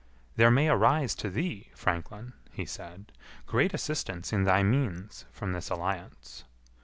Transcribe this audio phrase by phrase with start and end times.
[0.35, 3.11] "There may arise to thee, franklin," he said,
[3.45, 6.43] "great assistance in thy means from this alliance."